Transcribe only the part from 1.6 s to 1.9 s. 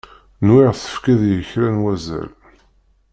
n